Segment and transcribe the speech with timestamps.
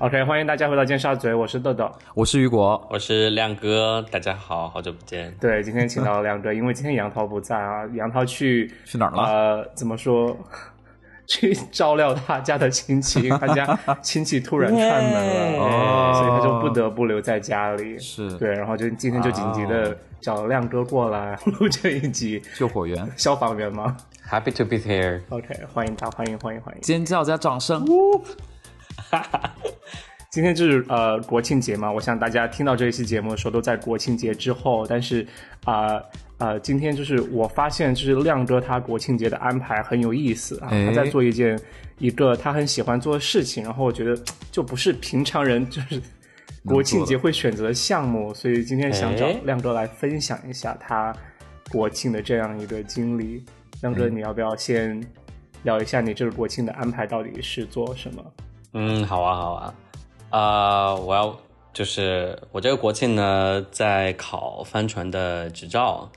[0.00, 1.88] OK，欢迎大家回到尖沙咀，我是豆豆。
[2.14, 5.32] 我是雨果，我是亮哥，大家好，好久不见。
[5.40, 9.22] 对，今天请到了亮哥， 因为今天杨涛不在啊，杨涛去去哪儿了？
[9.22, 10.36] 呃，怎么说？
[11.26, 15.12] 去照料他家的亲戚，他家亲戚突然串门
[15.56, 17.96] 了， 哦所以他就不得不留在家里。
[17.98, 22.42] 是对，然后就今天就紧急的找亮哥过来录这一集。
[22.58, 23.96] 救火员，消防员吗
[24.28, 25.20] Happy to be here。
[25.30, 26.80] ？OK，欢迎他，欢迎欢迎欢迎。
[26.82, 27.86] 尖叫加掌声。
[30.30, 35.24] 今天就是呃国庆节嘛，我想大家听到这一期节目的时候都在国庆节之后，但是
[35.64, 36.04] 啊呃
[36.38, 41.56] 呃，今天就是我发现就是亮哥他国庆节的安排很有意思啊，哎他在做一件
[41.98, 46.02] 一个他很喜欢做的事情，然后我觉得就不是平常人就是
[46.64, 51.14] 国庆节会选择的项目，所以今天想找哎亮哥来分享一下他
[51.70, 53.44] 国庆的这样一个经历。
[53.82, 55.00] 亮哥，你要不要先
[55.62, 58.24] 聊一下你这个国庆的安排到底是做什么？
[58.76, 59.74] 嗯，好啊，好啊。
[60.30, 61.36] 啊、我要
[61.72, 66.10] 就是我这个国庆呢，在考帆船的执照。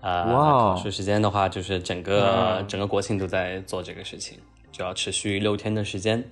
[0.00, 4.38] 啊、哇哦考试时间的话，就是整个、嗯整个国庆都在做这个事情，
[4.72, 6.24] 就要持续六天的时间。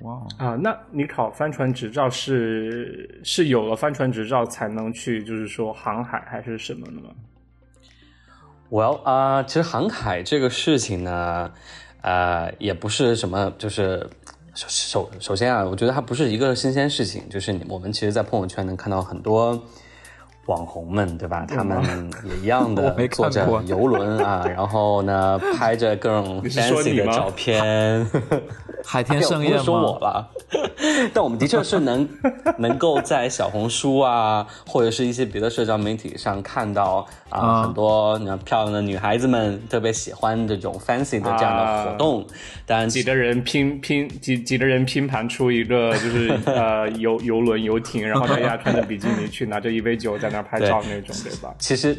[0.00, 7.10] 哇，啊，那你考帆船执照是是有了帆船执照才能去，就是说航海还是什么的吗？
[8.70, 11.52] 我要啊、其实航海这个事情呢，
[12.02, 14.08] 呃，也不是什么，就是
[14.54, 19.62] 首首首先啊，我觉得它不是一个新鲜事情，就是你我们其实，在朋友圈能看到很多
[20.50, 21.46] 网红们，对吧？
[21.48, 28.04] 他们也一样的 坐过着游轮啊， 然后呢，拍着各种 fancy 的照片。
[28.82, 30.08] 海天盛哎宴呦不说我吗？
[30.08, 30.30] 了，
[31.12, 32.08] 但我们的确是能
[32.56, 42.24] 能够在小红书啊，或者是一些别的社交媒体上看到啊、啊很多你看漂亮的女孩子们特别喜欢这种 fancy 的这样的活动，
[42.64, 51.54] 但几个人拼拼几几个人拼盘出一个就是呃游游轮游艇，然后大家穿着比基尼去拿着一杯酒在那儿拍照那种，对吧？
[51.58, 51.96] 其实，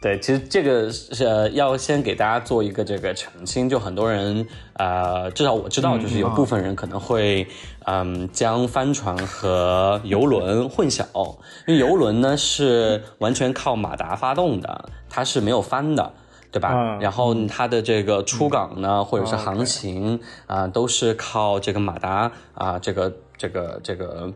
[0.00, 7.46] 对，其实这个是、呃、要先给大家做一个这个澄清，就很多人呃，至少我知道，就是有部分人可能会
[7.84, 11.36] 嗯将帆船和游轮混淆，
[11.66, 16.12] 因为游轮呢是完全靠马达发动的，它是没有帆的。
[16.52, 16.72] 对吧？
[16.74, 20.18] 嗯然后它的这个出港呢，或者是哦航行
[20.48, 24.32] 啊、都是靠这个马达啊、这个这个这个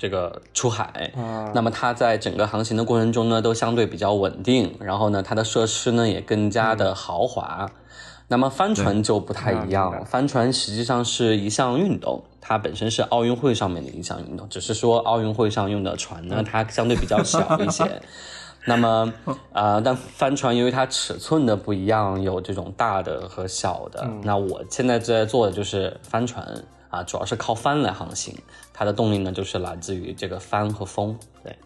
[0.00, 1.12] 这个出海。
[1.14, 7.70] 啊那么它在整个航行的过程中呢，都相对比较稳定，然后呢，它的设施呢也更加的豪华。
[8.28, 17.84] 那么帆船就不太一样，白帆船实际上是一项运动，它本身是奥运会上面的一项运动，只是说奥运会上用的船呢，它相对比较小一些。
[18.66, 19.10] 那么，
[19.52, 24.06] 呃，但帆船由于它尺寸的不一样，有这种大的和小的。
[24.22, 26.46] 那我现在在做的就是帆船
[26.90, 28.36] 啊，主要是靠帆来航行，
[28.72, 31.18] 它的动力呢就是来自于这个帆和风。
[31.42, 31.56] 对，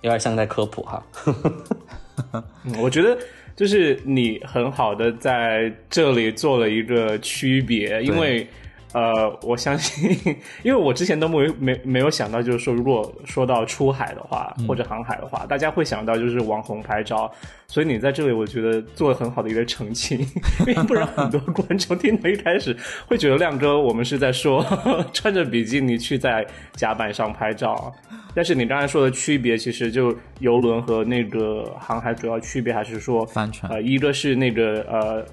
[0.00, 1.02] 有点像在科普哈。
[2.64, 3.18] 嗯我觉得
[3.56, 8.48] 就是你很好的在这里做了一个区别，因为
[8.94, 17.30] 呃，我相信，因为我之前都没 没没有想到，就是说，如果说到出海的话，或者航海的话，大家会想到就是网红拍照，
[17.66, 20.18] 所以你在这里，我觉得做了很好的一个澄清，
[20.66, 22.74] 因为不然很多观众听到一开始
[23.08, 24.64] 会觉得亮哥我们是在说
[25.12, 27.92] 穿着比基尼去在甲板上拍照，
[28.32, 33.72] 但是你刚才说的区别，其实就游轮和那个航海主要区别还是说，帆船。
[33.72, 35.26] 呃，一个是那个呃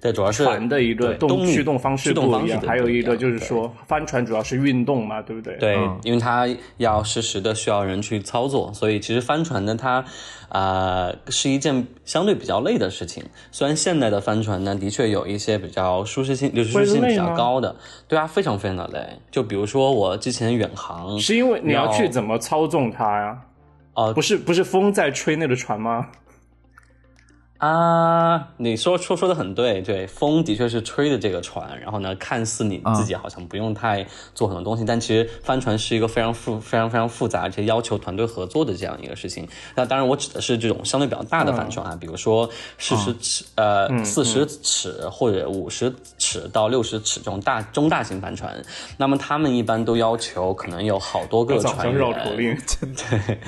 [0.00, 5.56] 对，主要是船的一个动动力驱动方式驱动不一样，方式还有一个就是说帆船主要是运动嘛，对不对？
[5.58, 10.04] 对，嗯因为它要实时的需要人去操作，所以其实帆船呢，它
[10.48, 13.24] 啊、呃是一件相对比较累的事情。
[13.50, 17.74] 虽然现代的帆船呢，的确有一些比较舒适性、舒适性比较高的，
[18.06, 19.18] 对啊，非常非常的累。
[19.30, 23.38] 就比如说我之前远航，是因为你要要去怎么操纵它呀？
[23.94, 26.06] 哦不是不是风在吹那个船吗？
[27.58, 39.48] 啊，你说说说的很对，对，风的确是吹的这个船，然后呢，看似你自己好像不用太做很多东西，但其实帆船是一个非常复、非常非常复杂，而且要求团队合作的这样一个事情。
[39.74, 42.48] 那当然，我指的是这种相对比较大的帆船啊，比如说
[42.78, 48.54] 四十尺、呃四十尺或者五十尺到六十尺这种大中大型帆船，
[48.98, 52.54] 那么他们一般都要求可能有好多个船上绕口令，
[53.10, 53.38] 对，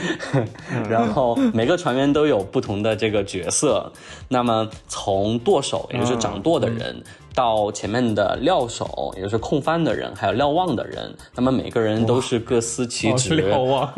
[0.89, 3.93] 然后每个船员都有不同的这个角色。
[4.29, 7.03] 那么从舵手，也就是掌舵的人，
[7.35, 13.55] 到前面的料手，也就是控帆的人，还有瞭望的人，那么每个人都是各司其职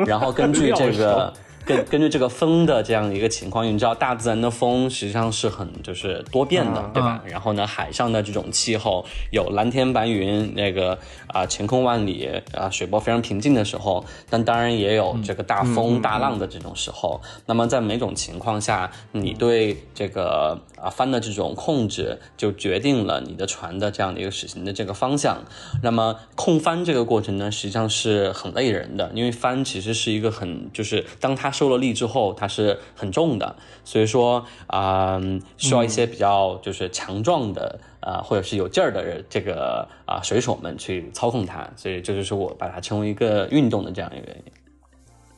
[0.06, 1.32] 然后根据这个
[1.76, 7.22] 根根据这个风的这样一个情况，你知道大自然的风实际上是很就是多变的，嗯对吧？
[7.26, 17.20] 然后呢，海上的这种气候有蓝天白云，那个啊、晴空万里啊、水波非常平静的时候，但当然也有这个大风大浪的这种时候。
[17.46, 25.44] 那么在每种情况下，你对这个啊帆的这种控制，就决定了你的船的这样的一个驶行的这个方向。
[25.82, 33.54] 那么控帆这个过程呢，实际上是很累人的，因为帆其实是一个很就是当它受了力之后，它是很重的，
[33.84, 35.20] 所以说啊、
[35.56, 37.78] 需要一些比较就是强壮的。
[38.00, 44.52] 啊、或者是有劲儿的人，这个啊、水手们去操控它，所以这就是我把它称为一个运动的这样一个原因。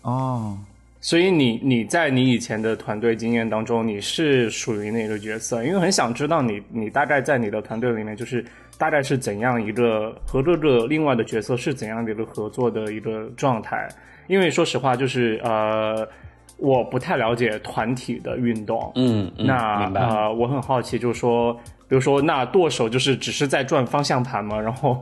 [0.03, 0.57] 哦，
[1.01, 5.65] 所以你你在你以前的团队经验当中，你是属于哪个角色？
[5.65, 8.45] 因为很想知道你你大概在你的团队里面，就是
[8.79, 13.89] 大概是怎样一个和这个另外的角色是怎样的一个合作的一个状态？
[14.33, 16.09] 因为说实话，就是呃，
[16.57, 19.91] 我不太了解团体的运动，嗯，嗯那。
[19.95, 21.55] 呃，我很好奇，就是说，
[21.93, 24.57] 比如说，那舵手就是只是在转方向盘嘛？
[24.59, 24.99] 然后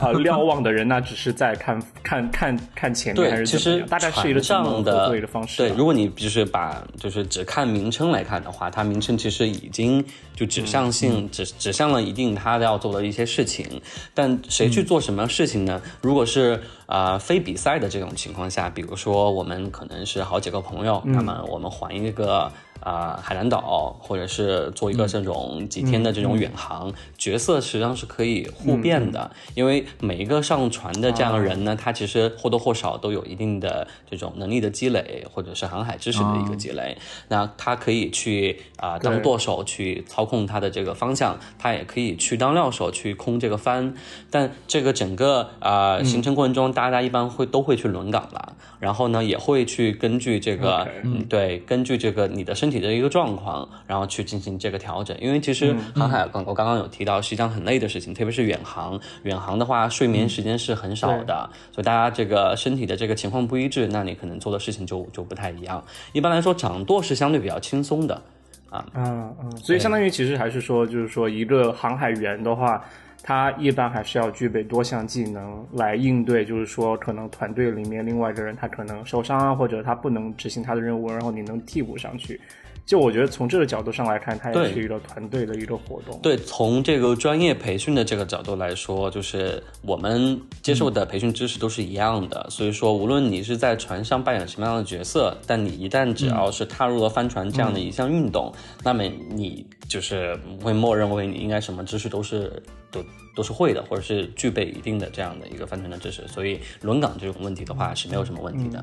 [0.00, 3.88] 呃，瞭望的人那只是在看看看看前面，还对，其实是怎么样？
[3.88, 5.66] 大概是一个这样的对的方式啊？
[5.66, 10.04] 对，如果你就是把就是只看名称来看的话，它名称其实已经
[10.36, 13.66] 就指向性、指指向了一定他要做的一些事情。
[14.14, 15.82] 但谁去做什么事情呢？
[16.00, 22.52] 如果是啊、呃非比赛的这种情况下，比如说我们可能是好几个朋友，那么我们环一个。
[22.80, 36.96] 啊、海南岛，或者是做一个这种几天的这种远航，角色实际上是可以互变的，因为每一个上船的这样的人呢，他其实或多或少都有一定的这种能力的积累，或者是航海知识的一个积累。
[37.28, 43.94] 那他可以去啊、当舵手去操控他的这个方向，他也可以去当料手去空这个帆。
[44.30, 50.86] 但这个整个啊、行程过程中，大家一般会都会去轮岗了，然后呢也会去根据这个
[51.28, 55.16] 对，根据这个你的身体的一个状况，然后去进行这个调整。
[55.20, 58.98] 因为其实航海，刚我刚刚有提到是一件很累的事情，特别是远航。
[59.22, 65.82] 远航的话，睡眠时间是很少的，所以大家这个身体的这个情况不一致，那你可能做的事情就就不太一样。
[66.12, 68.22] 一般来说，掌舵是相对比较轻松的
[68.70, 68.84] 啊。
[68.94, 72.84] 嗯嗯，所以相当于其实还是说，就是说一个航海员的话，
[73.22, 82.40] 他一般还是要具备多项技能来应对，就是说可能团队里面另外一个人他可能受伤啊，或者他不能执行他的任务，然后你能替补上去。
[82.88, 86.18] 就我觉得从这个角度上来看，它也是一个团队的一个活动。
[86.22, 98.50] 对，从这个专业培训的这个角度来说，就是我们接受的培训知识都是一样的，所以说无论你是在船上扮演什么样的角色，但你一旦只要是踏入了帆船这样的一项运动，
[98.82, 103.04] 那么你就是会默认为你应该什么知识都是都
[103.36, 108.82] 都是会的，或者是具备一定的这样的一个帆船的知识，所以轮岗这种问题的话是没有什么问题的。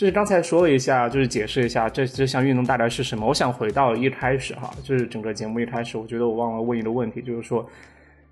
[0.00, 3.26] 就是刚才说了一下，就是解释一下这这项运动大概是什么。
[3.26, 7.68] 我想回到一开始哈，就是整个节目一开始，我觉得我忘了问一个问题，就是说，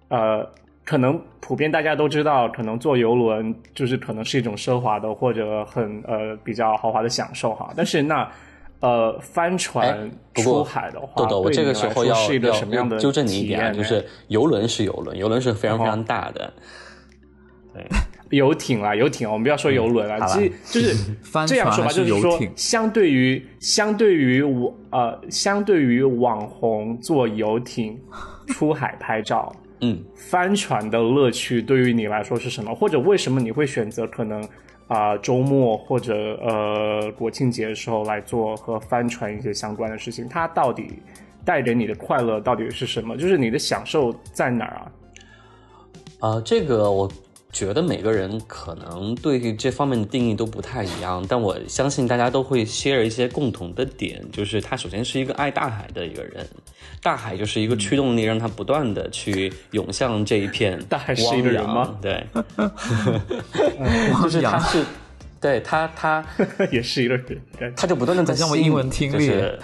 [0.09, 0.49] 呃，
[0.83, 7.71] 可能普遍大家都知道，可能坐游轮就是可能是一种奢华的或者很呃比较豪华的享受哈。
[7.77, 8.27] 但是那
[8.81, 16.51] 呃帆船出海的话，豆豆，我这个时候要是一个要什么样的纠正你一点就是游轮是游轮，游轮是非常非常哦大的。
[18.31, 21.15] 游艇啦，游艇，我们不要说游轮啦，好啦其实 就是
[21.47, 27.99] 这样说吧，就是是说，相对于相对于我呃，相对于网红坐游艇
[28.49, 32.75] 出海拍照， 嗯，帆船的乐趣对于你来说是什么？
[32.75, 34.47] 或者为什么你会选择可能
[34.89, 40.27] 啊、周末或者呃国庆节的时候来做和帆船一些相关的事情？
[40.29, 40.95] 它到底
[41.45, 43.15] 带给你的快乐到底是什么？
[43.17, 44.93] 就是你的享受在哪儿啊？
[46.21, 47.07] 啊，这个我
[47.51, 56.47] 觉得每个人可能对这方面的定义都不太一样，但我相信大家都会 share 一些共同的点，就是他首先是一个爱大海的一个人，
[57.03, 61.99] 大海就是一个驱动力，让他不断的去涌向这一片 大海是一个人吗？
[62.03, 62.25] 对，
[64.23, 64.85] 就是他是，
[65.41, 66.25] 对他他
[66.71, 67.17] 也是一个
[67.59, 69.59] 人，他就不断的在很像我英文听力就是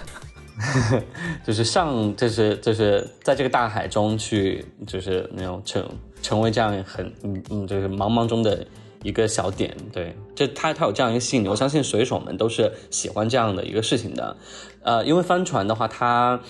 [1.47, 5.87] 就是上，就是就是在这个大海中去，就是那种成
[6.25, 8.67] 成为这样很嗯嗯，就是茫茫中的
[9.03, 9.77] 一个小点。
[9.93, 14.35] 对，这他他有这样一个吸引力，我相信水手们都是喜欢这样的一个事情的。
[14.83, 16.41] 呃，因为帆船的话，它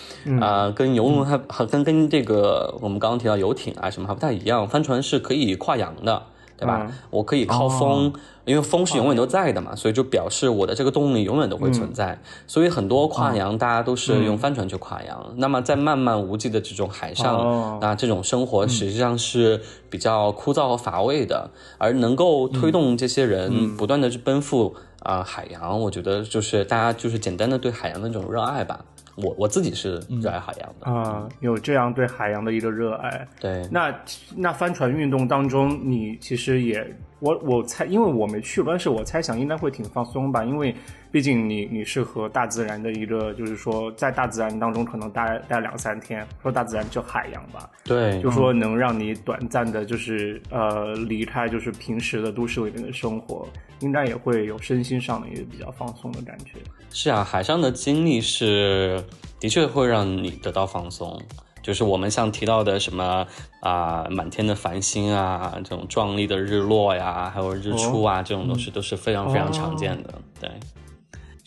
[0.40, 6.22] 呃跟游轮还还跟跟这个我们刚刚提到游艇啊什么还不太一样，帆船是可以跨洋的。
[6.56, 6.90] 对吧？
[7.10, 8.12] 我可以靠风，
[8.44, 12.20] 因为风是永远都在的嘛，所以就表示我的这个动力永远都会存在。
[12.46, 15.34] 所以很多跨洋，大家都是用帆船去跨洋。
[15.36, 24.74] 那么在漫漫无际的这种海上，哦那这种生活实际上是比较枯燥和乏味的，而能够推动这些人不断的去奔赴。
[25.00, 28.82] 啊、海洋，我觉得就是大家就是简单的对海洋的那种热爱吧。
[29.16, 33.28] 我我自己是热爱海洋的，啊、有这样对海洋的一个热爱。
[33.40, 33.94] 对，那
[34.36, 36.84] 那帆船运动当中，你其实也
[37.24, 40.76] 我我猜，因为我没去过，但是我猜想应该会挺放松吧，因为
[41.10, 53.48] 毕竟你你是和大自然的一个，就是说在大自然当中可能待待两三天，说大自然就海洋吧，对，就说能让你短暂的，就是呃离开就是平时的都市里面的生活，
[53.80, 56.58] 应该也会有身心上的一个比较放松的感觉。
[56.90, 59.02] 是啊，海上的经历是
[59.40, 61.18] 的确会让你得到放松。
[61.64, 63.26] 就是我们像提到的什么
[63.60, 70.14] 啊、满天的繁星啊，这种壮丽的日落呀，还有日出啊，这种东西都是非常非常常见的。
[70.38, 70.50] 对，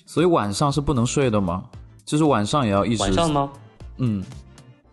[0.08, 1.66] 所以晚上是不能睡的吗？
[2.04, 3.52] 就是晚上也要一直晚上吗？
[3.98, 4.24] 嗯，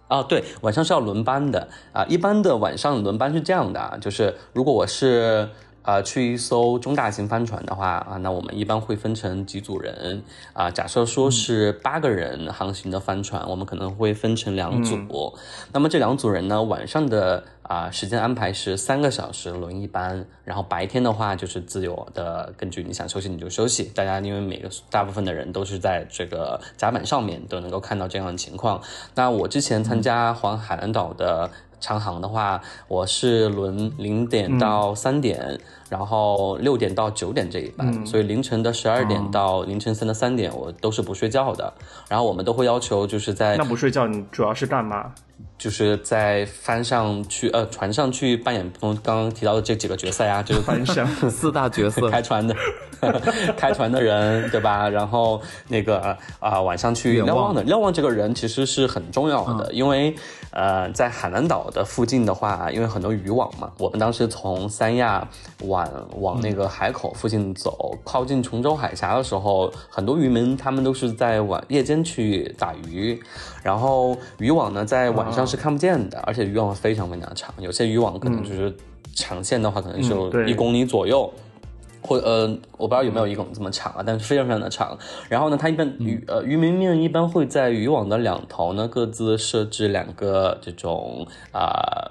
[0.09, 2.05] 啊，对，晚上是要轮班的啊。
[2.05, 5.49] 一般的晚上轮班是这样的啊，就是如果我是
[5.85, 10.23] 呃去一艘中大型帆船的话啊，那我们一般会分成几组人
[10.53, 10.71] 啊。
[10.71, 15.39] 假设说是八个人航行的帆船，我们可能会分成两组。
[15.73, 23.85] 那么这两组人呢，晚上的啊、时间安排是三个小时轮一班，然后白天的话就是自由的，根据你想休息你就休息。
[23.95, 28.81] 大家因为每个大部分的人都是在这个甲板上面都能够看到这样的情况。
[29.15, 41.73] 那我之前参加环海南岛的长航的话，我是轮零点到三点，然后六点到九点这一班，所以凌晨的十二点到凌晨三的三点，我都是不睡觉的。
[42.09, 45.15] 然后我们都会要求就是在那不睡觉，你主要是干嘛？
[45.59, 51.07] 就是在帆上去呃船上去扮演刚刚提到的这几个角色呀，就是帆上。
[51.31, 52.55] 四大角色 开船的
[53.57, 54.89] 开船的人，对吧？
[54.89, 60.15] 然后那个啊、晚上去瞭望的瞭望这个人其实是很重要的，因为
[60.55, 65.29] 呃，在海南岛的附近的话，因为很多渔网嘛，我们当时从三亚
[65.63, 65.89] 往
[66.21, 73.21] 往那个海口附近走，靠近琼州海峡的时候，很多渔民他们都是在晚夜间去打鱼，
[73.65, 78.73] 然后渔网呢在晚上是看不见的，而且渔网非常非常长，有些渔网可能就是
[79.13, 81.29] 长线的话，可能是有嗯对一公里左右。
[82.07, 82.47] 或呃，
[82.77, 84.97] 我不知道有没有一种这么长啊，但是非常非常的长。
[85.31, 92.11] 然后呢，它一般渔呃渔民们一般会在渔网的两头呢各自设置两个这种啊、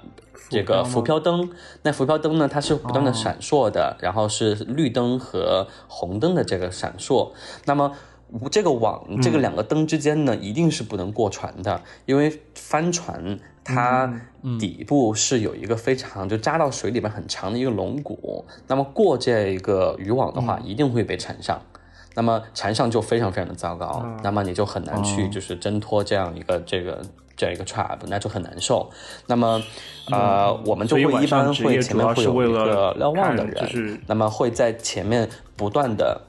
[0.50, 1.48] 这个浮漂灯。
[1.82, 7.30] 那浮漂灯呢，它是不断的闪烁的，然后是绿灯和红灯的这个闪烁。
[7.64, 7.92] 那么
[8.50, 14.12] 这个网这个两个灯之间呢，一定是不能过船的，因为帆船它
[14.58, 21.60] 底部是有一个非常就扎到水里面很长的一个龙骨，那么过这一个渔网的话，一定会被缠上。
[22.16, 27.02] 那么缠上就非常非常的糟糕，那么你就很难去就是挣脱这样一个这个
[27.36, 28.90] 这样一个 trap，那就很难受。
[29.26, 29.62] 那么
[30.10, 36.20] 呃，我们就会一般会前面会有一个瞭望的人，就是那么会在前面不断的。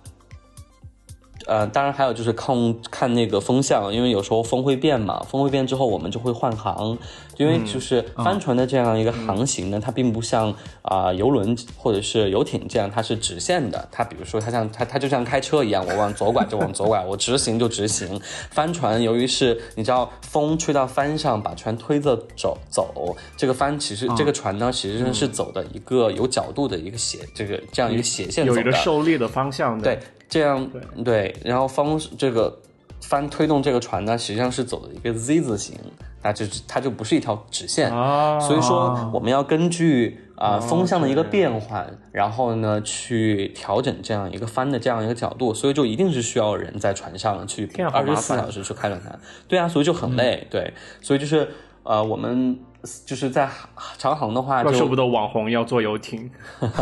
[1.47, 6.97] 呃，当然还有就是看看那个风向，因为有时候风会变嘛，风会变之后我们就会换航，
[7.37, 13.87] 因为就是帆船的这样一个航行呢，它并不像啊、游轮或者是游艇这样，它是直线的。
[13.91, 18.19] 它比如说它像它它就像开车一样，我往左拐就往左拐，我直行就直行。
[18.49, 28.61] 帆船由于是你知道风吹到帆上，把船推着走走，这个帆其实、这个船呢，其实是走的一个有角度的一个斜这个这样一个斜线走的。
[28.61, 29.83] 有一个受力的方向的。
[29.83, 29.99] 对，
[30.35, 30.69] 这样
[31.03, 31.35] 对。
[31.43, 32.57] 然后方这个
[33.01, 35.75] 帆推动这个船呢，实际上是走的一个 Z 字形，
[36.21, 51.47] 那就是它就不是一条直线，啊，所以说我们要根据啊、风向的一个变换，然后呢去调整这样一个帆的这样一个角度，所以就一定是需要人在船上去二十四小时去开着它，对啊，所以就很累，对，所以就是
[51.83, 52.59] 呃我们
[53.05, 53.49] 就是在
[53.97, 56.29] 长航的话就怪不得网红要坐游艇。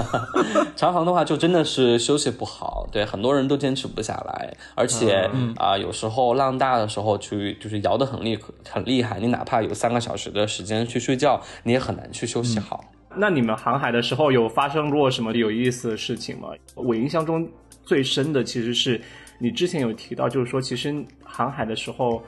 [0.76, 8.38] 长航的话，就真的是休息不好，对，很多人都坚持不下来，而且啊、有时候浪大的时候去就是摇得很厉
[8.70, 12.84] 很厉害，你哪怕有三个小时的时间去睡觉，你也很难去休息好。
[13.16, 16.50] 那你们航海的时候有发生过什么有意思的事情吗？
[16.76, 17.48] 我印象中
[17.84, 19.00] 最深的其实是
[19.40, 22.22] 你之前有提到，就是说其实航海的时候。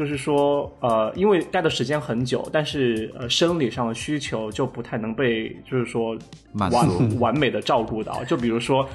[0.00, 6.16] 就是说，呃，因为待的时间很久，但是呃，生理上的需求就不太能被，就是说
[6.54, 6.72] 完
[7.18, 8.24] 完美的照顾到。
[8.24, 8.88] 就比如说，呃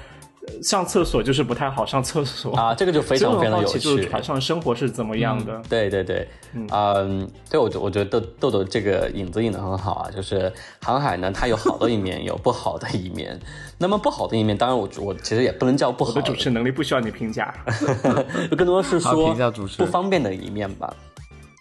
[0.61, 4.09] 上厕所就是不太好上厕所啊，这个就非常非常有趣，就是趣。
[4.09, 5.61] 船上生活是怎么样的？
[5.69, 13.39] 对对对，嗯，对我觉我觉得豆豆豆这个影子引的很好啊，就是航海呢，它有好的一面，有不好的一面。
[13.77, 17.53] 那么不好的一面，当然我我其实也不能叫不好我的主持能力不需要你评价。
[18.49, 20.93] 就更多是说评价主持不方便的一面吧。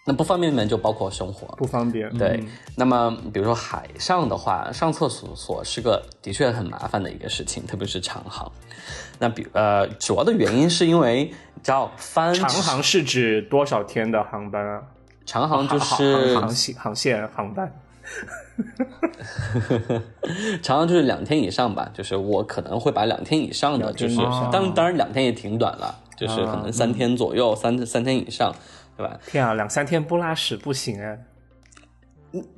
[0.07, 2.15] 那不方便里面就包括生活，不方便。
[2.15, 8.51] 对嗯，那么比如说海上的话，上厕所是个的确很麻烦的一个事情，特别是长航。
[9.17, 14.83] 那比呃，主要的原因是因为你知道翻长航是指多少天的航班啊？
[15.25, 17.73] 长航就是航航线航线航班。
[20.61, 24.17] 长航就是两天以上吧，就是我可能会把两天以上的，就是
[24.51, 28.53] 当当然两天也挺短了，就是可能三天左右，三三天以上，
[28.97, 29.19] 对吧？
[29.27, 31.17] 天啊，两三天不拉屎不行啊。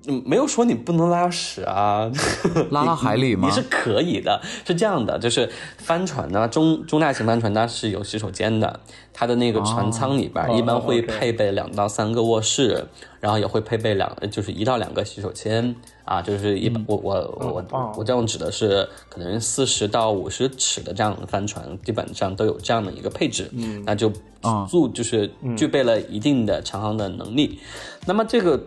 [0.08, 2.10] 嗯，没有说你不能拉屎啊，
[2.72, 8.80] 拉到海里吗你是可以的，是这样的，就是帆船呢，中中大型帆船它是有洗手间的，
[9.14, 12.86] 它的那个船舱里边哦一般会配备两到三个卧室，
[13.20, 15.76] 然后也会配备两，就是一到两个洗手间
[16.08, 24.12] 啊，就是一般、我我我棒我这样指的是可能四十到五十尺的这样的帆船，基本上都有这样的一个配置，嗯，那就
[24.42, 27.60] 啊足就是具备了一定的长航的能力。
[28.06, 28.58] 那么这个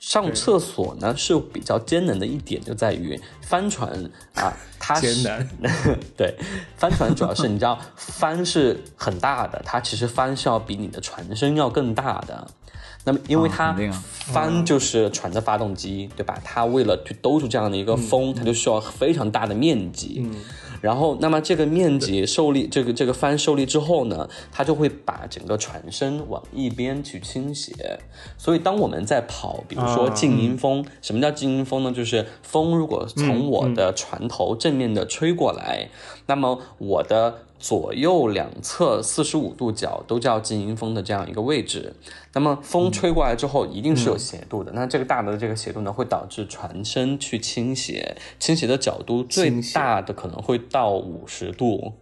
[0.00, 3.88] 上厕所呢是比较艰难的一点，就在于帆船
[4.34, 5.48] 啊，它是艰难。
[6.18, 6.36] 对，
[6.76, 12.48] 帆船主要是你知道， 帆是很大的，它其实帆是要比你的船身要更大的。
[13.04, 13.76] 那么，因为啊它
[14.32, 16.40] 帆就是船的发动机，对吧？
[16.44, 20.24] 它为了去兜住这样的一个风，它就需要非常大的面积。
[20.80, 28.00] 然后，那么这个面积受力，这个这个帆受力之后呢，它就会把整个船身往一边去倾斜。
[28.36, 31.92] 所以，当我们在跑，比如说啊静音风，什么叫静音风呢？
[31.92, 35.88] 就是风如果从我的船头正面的吹过来，
[36.26, 41.94] 那么我的左右两侧四十五度角都叫静音风的这样一个位置。
[42.34, 44.72] 那么风吹过来之后，一定是有斜度的。
[44.72, 51.92] 那这个大的这个斜度呢，会导致船身去倾斜，倾斜的角度最大的可能会到五十度。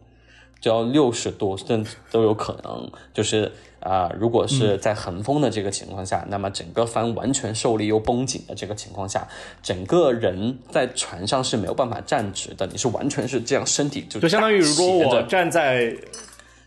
[0.62, 2.90] 只要六十度，甚至都有可能。
[3.12, 9.27] 就是啊、如果是在横风的这个情况下，那么整个帆完全受力又绷紧的这个情况下，
[9.63, 15.97] 整个人在船上是没有办法站直的，你是完全是这样，身体就就相当于如果我站在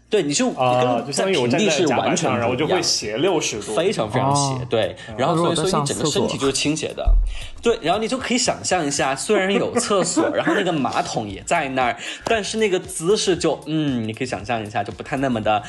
[0.09, 3.73] 对，你就啊、你跟就相当于我在平地站在是完全甲板上，然后我就会斜六十度。
[3.73, 4.95] 非常非常斜，哦对。
[5.17, 7.15] 然后所以所以你整个身体就是倾斜的，
[7.63, 7.79] 对。
[7.81, 15.63] 然后你就可以想象一下，虽然有厕所，然后那个马桶也在那儿，但是那个姿势就嗯，你可以想象一下，就不太那么的。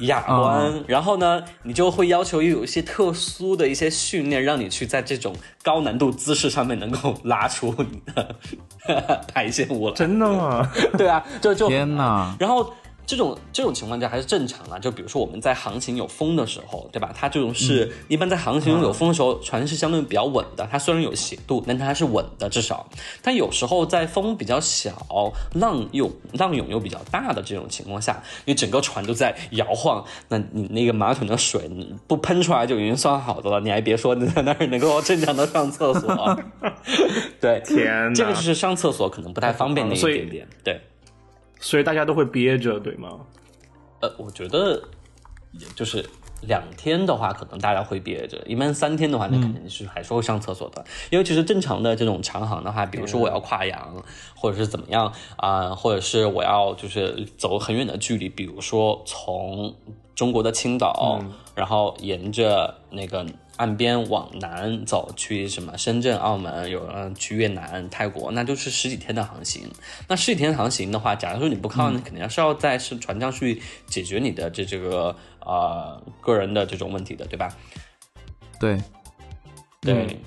[0.00, 9.94] 雅观，然后呢，你就会要求有一些特殊的一些训练，让你去在这种高难度姿势上面能够拉出你的 排泄物了。
[9.94, 10.70] 真的吗？
[10.98, 12.34] 对啊，就就天哪！
[12.38, 12.72] 然后
[13.06, 17.12] 这种这种情况下还是正常啊，就比如说我们在航行有风的时候，对吧？
[17.14, 22.88] 它这种是、一般在航行有风的时候，船是相对比较稳的，它虽然有斜度，但它还是稳的，至少。
[23.20, 31.68] 但有时候在风比较小、浪又浪涌又比较大的这种情况下，你整个船都在摇晃，那你那个马桶的水
[32.06, 36.40] 不喷出来就已经算好的了，你还别说你在那儿能够正常的上厕所。
[37.40, 40.80] 对，天哪这个就是上厕所可能不太方便的一点点，对。
[41.62, 43.20] 所以大家都会憋着，对吗？
[44.00, 44.82] 呃，我觉得
[45.76, 46.04] 就是
[46.42, 50.84] 两天的话，可能大家会憋着；一般三天的话，那肯定是还是会上厕所的。
[51.10, 54.02] 因为其实正常的这种长航的话，比如说我要跨洋，
[54.34, 59.72] 或者是怎么样啊、或者是我要就是走很远的距离，比如说从
[60.14, 61.20] 中国的青岛，
[61.54, 63.26] 然后沿着那个。
[63.58, 69.70] 岸边往南走，去什么深圳、澳门，有人去越南、泰国，那就是十几天的航行。
[70.08, 77.54] 那十几天航行的话，假如说你不靠，你肯定是要在是船上去解决你的这这个呃个人的这种问题的，对吧？
[78.58, 78.82] 对
[79.82, 80.18] 对，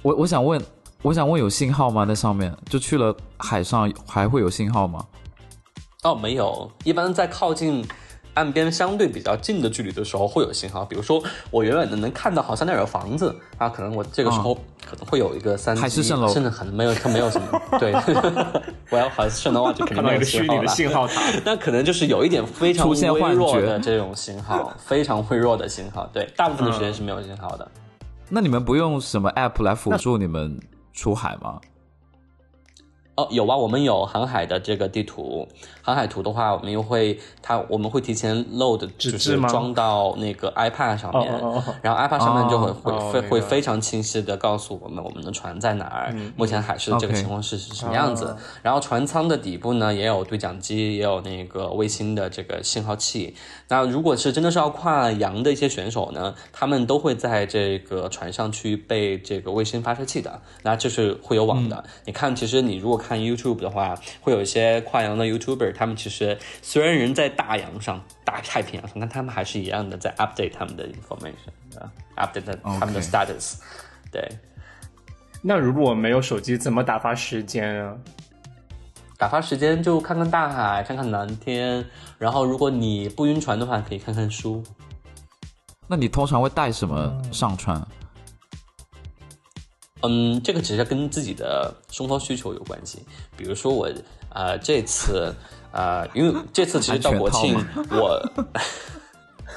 [0.00, 0.62] 我我想问，
[1.02, 2.04] 我想问有信号吗？
[2.06, 5.04] 那上面就去了海上还会有信号吗？
[6.04, 7.84] 哦，没有，一般在靠近
[8.34, 14.54] 岸边相对比较近的距离的时候会有信号，比如说我远远的能看到好像那儿有房子啊，可能我这个时候
[14.88, 17.92] 可能会有一个三 G，海市蜃楼甚至可能没有，它没有什么，对，
[18.88, 21.08] 我要海市蜃楼话就肯定没有一个虚拟的信号了。
[21.08, 26.08] 信号塔，那可能就是有一点非常微弱的这种信号，非常微弱的信号。
[26.12, 27.70] 对，大部分的时间是没有信号的。
[28.30, 30.58] 那你们不用什么 app 来辅助你们
[30.94, 31.60] 出海吗？
[33.16, 35.46] 哦，有啊，我们有航海的这个地图。
[35.82, 48.26] 航海图的话，我们又会它我们会提前 load，就是装到那个 iPad 上面，哦哦哦然后 iPad 上面就会、哦会会、非常清晰的告诉我们我们的船在哪儿，目前海事的这个情况是是什么样子。
[48.26, 53.34] 哦然后船舱的底部呢也有对讲机，也有那个卫星的这个信号器。
[53.68, 61.82] 那如果是真的是要跨洋的一些选手呢，他们都会在这个船上去备这个卫星发射器的，那就是会有网的。
[62.04, 73.54] 你看，其实你如果看 YouTube 的话，会有一些跨洋的 YouTuber，他们其实虽然人在大洋上、大太平洋上，但他们还是一样的在 update 他们的 information 啊，update 他们的 status。
[74.10, 74.26] 对，
[75.42, 77.96] 那如果没有手机，怎么打发时间啊？
[79.18, 81.84] 打发时间就看看大海，看看蓝天，
[82.18, 84.62] 然后如果你不晕船的话，可以看看书。
[85.86, 87.80] 那你通常会带什么上船？
[90.00, 93.06] 嗯，这个只是跟自己的生活需求有关系。
[93.36, 93.88] 比如说我，
[94.30, 95.32] 呃，这次，
[95.72, 97.56] 呃，因为这次其实到国庆，
[97.90, 98.22] 我，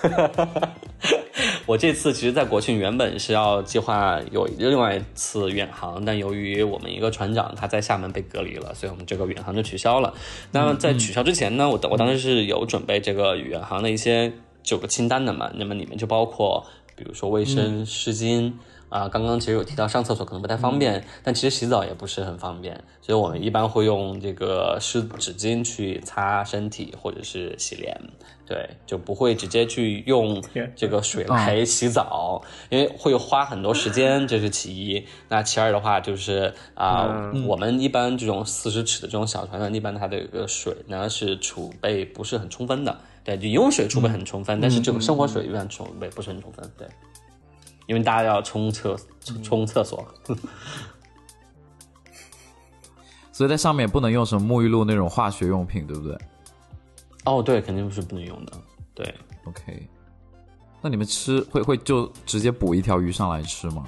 [1.67, 10.13] 我这次其实，在国庆原本是要计划有另外一次远航，但由于我们一个船长他在厦门被隔离了，所以我们这个远航就取消了。
[10.51, 14.31] 那么在取消之前呢，我我当时是有准备这个远航的一些
[14.63, 18.53] 九个清单的嘛，那么里面就包括，比如说卫生湿巾。
[18.95, 27.99] 啊，刚刚其实有提到上厕所可能不太方便，但其实洗澡也不是很方便，所以我们一般会用这个湿纸巾去擦身体或者是洗脸，
[28.47, 30.41] 对，就不会直接去用
[30.77, 35.05] 这个水来洗澡，因为会花很多时间，这是其一。
[35.27, 46.87] 那其二的话就是啊，我们一般这种四十尺的这种小船呢，一般它的一个水呢是储备不是很充分的，对，饮用水储备很充分，但是这个生活水一般储备不是很充分，对。
[47.87, 48.97] 因为大家要冲厕
[49.43, 50.05] 冲厕所，
[53.31, 56.17] 所以在上面不能用什么沐浴露那种化学用品，对不对？
[57.25, 58.53] 哦，对，肯定是不能用的。
[58.93, 59.87] 对，OK。
[60.81, 63.85] 那你们吃会会就直接捕一条鱼上来吃吗？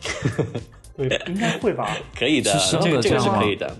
[0.96, 1.94] 对，应该会吧？
[2.18, 2.52] 可以的，
[2.82, 3.76] 这个这个是可以的。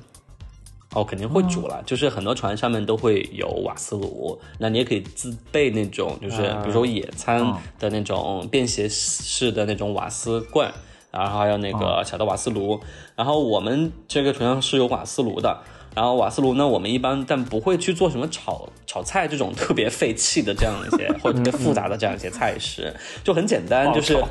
[0.95, 7.41] 哦，肯定会煮了，就是很多船上面都会有瓦斯炉，那你也可以自备那种，就是比如说野餐
[7.79, 10.71] 的那种便携式的那种瓦斯罐，
[11.11, 12.79] 然后还有那个小的瓦斯炉。
[13.17, 15.63] 然后我们这个船上是有瓦斯炉的，
[15.95, 24.23] 然后瓦斯炉呢，我们一般但不会去做什么炒炒菜这种特别费气的这样一些 或者特别复杂的这样一些菜式，就很简单，就是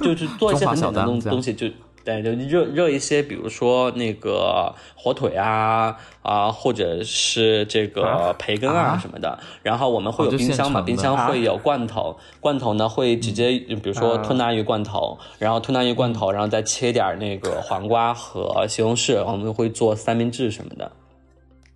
[0.00, 1.66] 就是做一些很简单的东东西就。
[2.04, 9.38] 对，就热热一些，比如说那个火腿啊啊，或者是这个培根啊什么的。
[9.62, 20.90] 然后我们会有冰箱嘛，冰箱会有罐头，罐头呢会直接，比如说吞拿鱼罐头，然后吞拿鱼罐头，然后再切点那个黄瓜和西红柿，我们会做三明治什么的。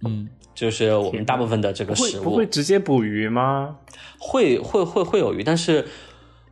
[0.04, 3.76] 嗯，就是我们大部分的这个食物不会直接捕鱼吗？
[4.18, 5.86] 会会会会有鱼，但是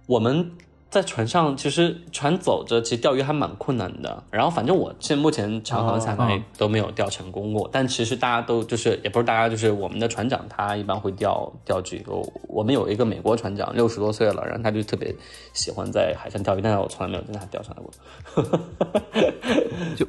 [0.07, 0.53] 我们。
[0.95, 4.23] 在船上，其实船走着，其实钓鱼还蛮困难的。
[4.31, 7.69] 然后，反正我现目前长航下来都没有钓成功过。
[7.73, 12.05] 但其实大家都就是，也不是大家，就是我们的船长他一般会钓钓具。
[12.07, 15.13] 我我们有一个美国船长，六十多岁了，然后他就特别
[15.53, 19.33] 喜欢在海上钓鱼，但是我从来没有跟他钓上来过。
[19.99, 20.07] 就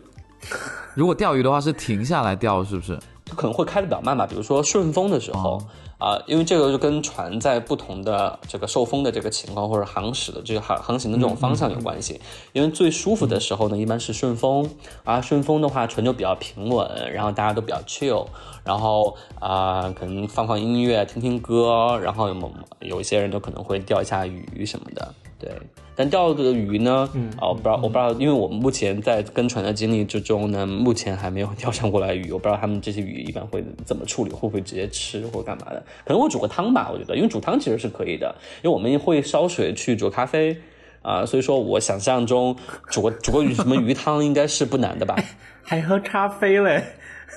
[0.93, 2.95] 如果钓鱼的话，是停下来钓，是不是？
[3.33, 5.61] 可能会开的比较慢吧，比如说顺风的时候。
[5.97, 12.19] 啊，因为这个就跟船在不同的这个受风的这个情况，或者航驶的这个航航行的这种方向有关系。
[12.51, 14.69] 因为最舒服的时候呢，一般是顺风，
[15.05, 18.27] 啊，顺风的话船就比较平稳，然后大家都比较 chill，
[18.65, 25.51] 然后啊，可能放放音乐，听听歌，然后有有一些人都可能会钓一下鱼什么的，对。
[25.97, 27.09] 但钓的鱼呢？
[27.13, 32.31] 嗯，啊，我不知道，我不知道，因为我们目前在跟船的经历之中呢，目前还没有钓上过来鱼。
[32.33, 35.81] 我不知道他们这些鱼一般会怎么处理，会不会直接吃或干嘛的？
[36.05, 40.57] 可能会煮个汤吧，我觉得，因为煮汤其实是可以的，因为我们会烧水去煮咖啡
[41.01, 42.53] 啊，所以说我想象中
[42.89, 45.15] 煮个煮个鱼什么鱼汤应该是不难的吧？
[45.63, 46.83] 还喝咖啡嘞？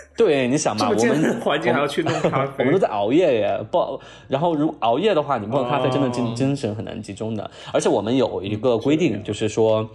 [0.17, 7.51] 对，你想嘛，我们环境还要去弄咖啡， 我们都在熬夜耶，不，然后如熬夜的话，你不喝咖啡，真的精精神很难集中的。
[7.73, 9.89] 而且我们有一个规定，就是说，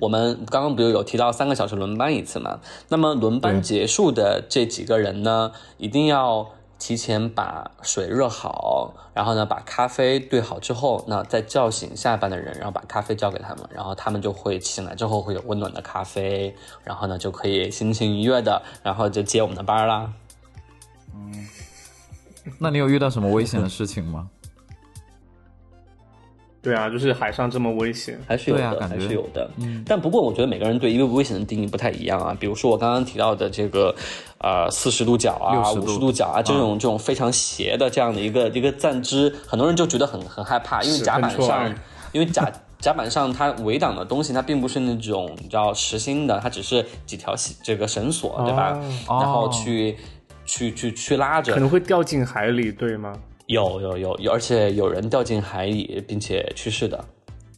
[0.00, 2.60] 我们刚刚不是有提到三个小时轮班一次嘛？
[2.88, 6.50] 那么轮班结束的这几个人呢，一定要。
[6.84, 20.12] 提前把水热好，然后呢，把咖啡兑好之后，那再叫醒下班的人，然后把咖啡交给他们，然后他们就会醒来之后会有温暖的咖啡，然后呢就可以心情愉悦的，然后就接我们的班啦。
[21.14, 21.46] 嗯，
[22.58, 24.28] 那你有遇到什么危险的事情吗？
[26.62, 29.50] 对啊，就是海上这么危险，还是有的，还是有的。
[29.56, 32.36] 嗯，但不过我觉得每个人对一个危险的定义不太一样啊。
[32.38, 33.92] 比如说我刚刚提到的这个，
[34.38, 41.74] 呃，四十度角啊，五十度角啊，这种这种非常斜的这样的一个一个站姿，很多人就觉得很很害怕，因为甲板上，
[42.12, 42.48] 因为甲
[42.78, 48.78] 甲板上它围挡的东西，它并不是那种叫实心的，它只是几条这个绳索，对吧？
[49.08, 49.96] 然后去
[50.44, 53.12] 去去去拉着，可能会掉进海里，对吗？
[53.46, 57.04] 有有有有，而且有人掉进海里并且去世的，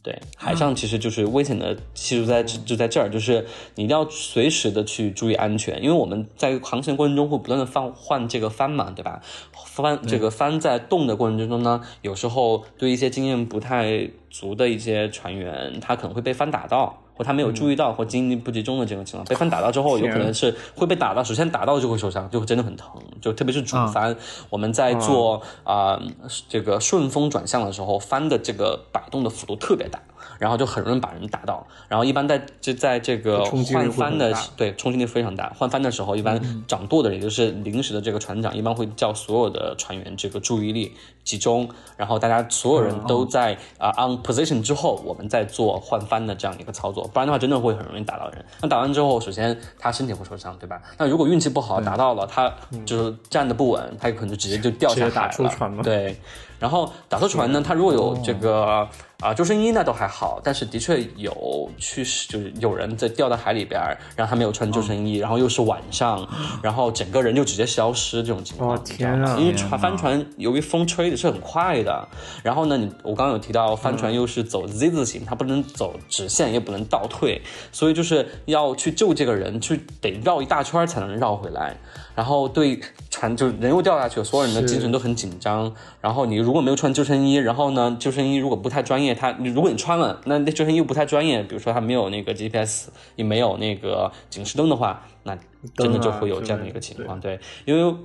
[0.03, 3.45] 对，海上其实就是危险的系数在就在这儿，就是
[3.75, 9.21] 你一定要随时的去注意安全，因为我们在航行过程中会不断的放换这个帆嘛，对吧？
[9.53, 17.01] 帆这个帆在动的过程之中呢，有时候对一些经验不太足的一些船员，他可能会被帆打到。
[17.15, 21.23] 或他没有注意到，或精力不集中的这种情况，被翻打到之后，有可能是会被打到。
[21.23, 22.89] 首先打到就会受伤，就会真的很疼。
[23.21, 24.15] 就特别是主翻，
[24.49, 25.99] 我们在做啊
[26.47, 29.99] 这个顺风转向的时候，翻的这个摆动的幅度特别大。
[30.39, 35.51] 然后就很容易把人打到，然后一般在就在这个换帆的对冲击力非常大。
[35.57, 40.93] 换帆的时候，一般掌舵的人，也就是临时的这个船长，一般会叫所有的船员这个注意力
[41.23, 48.43] 集中，然后大家所有人都在啊 on position 之后，我们再做换帆的这样一个操作，不然的话真的会很容易打到人。
[48.61, 50.81] 那打完之后，首先他身体会受伤，对吧？
[50.97, 52.53] 那如果运气不好打到了，他
[52.85, 55.83] 就是站的不稳，他有可能就直接就掉下海了。
[55.83, 56.15] 对。
[56.59, 58.87] 然后打错船呢，它如果有这个
[59.19, 63.81] 啊救生衣那都还好，但是的确有去世就是有人在掉到海里边，
[64.15, 66.27] 然后他没有穿救生衣，然后又是晚上，
[66.61, 68.81] 然后整个人就直接消失这种情况。
[68.83, 69.37] 天啊！
[69.39, 72.07] 因为船帆船由于风吹的是很快的，
[72.43, 77.41] 然后呢，你我刚刚有提到帆船又是走 Z 字形，它不能走直线，也不能倒退，
[77.71, 81.75] 所以就是要去救这个人，去得绕一大圈才能绕回来。
[82.15, 85.73] 然后对船就人又掉下去了，所有人的精神都很紧张。
[85.99, 95.37] 然后你如果没有穿救生衣，然后呢，救生衣如果不太专业，他你如果你穿了，那那救生衣又不太专业，比如说它没有那个 GPS，也没有那个警示灯的话，那
[95.75, 97.19] 真的就会有这样的一个情况。
[97.19, 97.95] 对，因为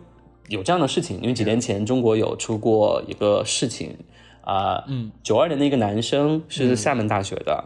[0.48, 3.96] 有这样的事情，因为几年前中国有出过一个事情，
[4.40, 7.64] 啊，嗯，九二年的一个男生是厦门大学的。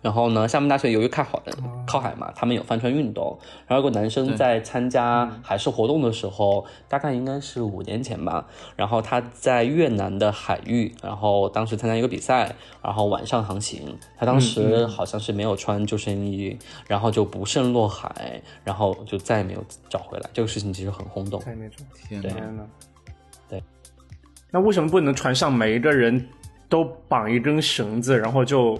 [0.00, 1.40] 然后呢，厦门大学由于靠海，
[1.84, 3.36] 靠海嘛，他们有帆船运动。
[3.66, 8.46] 然后有个男生在参加海事活动的时候，大概应该是五年前吧。
[8.76, 13.98] 然后他在越南的海域，然后当时参加一个比赛，然后晚上航行。
[14.16, 16.56] 他当时好像是没有穿救生衣，
[16.86, 20.30] 然后就不慎落海，然后就再也没有找回来。
[20.32, 21.40] 这个事情其实很轰动。
[21.40, 22.64] 天呐，
[23.48, 23.60] 对。
[24.52, 26.28] 那为什么不能船上每一个人
[26.68, 28.78] 都绑一根绳子，然后就？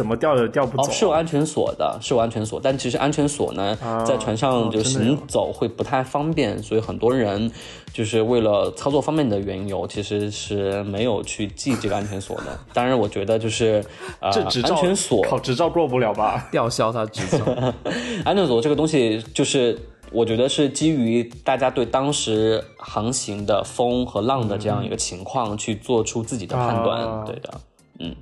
[0.00, 0.90] 怎么掉也掉不走？
[0.90, 7.52] 是有安全锁的，是有安全锁，但其实安全锁呢，在船上就行走会不太方便，所以很多人
[7.92, 12.44] 就是为了操作方便的缘由，其实是没有去系这个安全锁的。
[12.72, 13.84] 当然，我觉得就是
[14.20, 16.48] 啊，安全锁考执照过不了吧？
[16.50, 17.44] 吊销它执照。
[18.24, 19.78] 安全锁这个东西，就是
[20.12, 27.22] 我觉得是基于大家对当时航行的风和浪的这样一个情况去做出自己的判断。
[27.26, 27.50] 对的，
[27.98, 28.16] 嗯。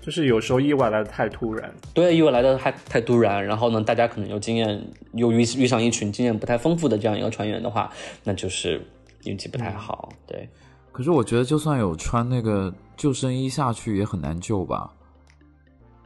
[0.00, 4.82] 就是有时候意外来的太突然，对，意外来的太太突然，然后呢，大家可能有经验，
[5.12, 7.92] 又遇遇上一群经验不太丰富的这样一个船员的话，
[8.24, 8.80] 那就是
[9.24, 10.48] 运气不太好，对。
[10.90, 14.90] 可是我觉得，就算有穿那个救生衣下去，也很难救吧？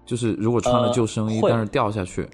[0.04, 2.28] 就是如果穿了救生衣，但是掉下去。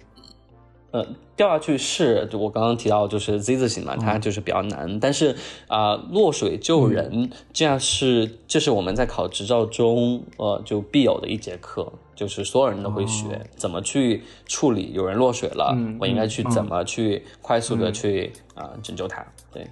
[0.90, 1.06] 呃，
[1.40, 5.00] 掉下去是我刚刚提到，就是 Z 字形嘛，它就是比较难。
[5.00, 5.34] 但是
[5.68, 19.24] 啊，落水救人，这样是这是我们在考执照中呃就必有的一节课，就是所有人都会学怎么去处理有人落水了，我应该去怎么去快速的去啊拯救他。
[19.50, 19.66] 对，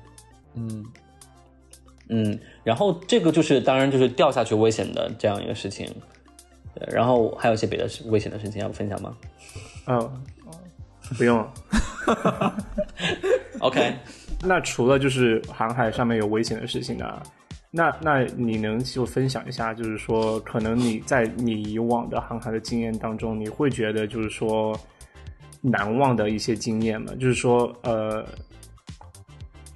[0.55, 0.87] 嗯
[2.09, 5.87] 嗯，然后这个就是当然就是掉下去危险的这样一个事情。
[6.75, 9.15] 对，然后还有一些别的危险的事情要分享吗？
[9.87, 10.11] 嗯。
[11.17, 11.47] 不用，
[13.61, 13.95] OK。
[14.43, 17.23] 那除了就是航海上面有危险的事情呢？
[17.71, 24.79] 那那你能就分享一下，就是说，可能你在你以往的航海的经验当中，你会觉得就是说
[25.61, 27.13] 难忘的一些经验吗？
[27.21, 28.25] 就是说，呃，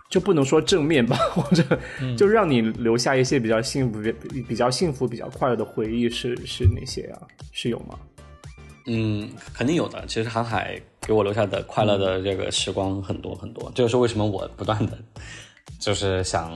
[0.08, 1.78] 就不能说正面吧， 或者
[2.16, 4.00] 就让你留下一些比较幸福、
[4.48, 7.20] 比较幸福、比较快乐的回忆，是是哪些啊？
[7.50, 7.98] 是有吗？
[8.86, 10.02] 嗯，肯定有的。
[10.06, 14.96] 其实航海给我留下的快乐的这个时光很多很多，这就是为什么我不断的，
[15.80, 16.52] 就是想